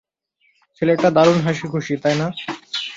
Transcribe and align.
ছেলেটা 0.77 1.07
দারুণ 1.15 1.37
হাসিখুশি, 1.45 1.93
তাই 2.03 2.15
না? 2.21 2.27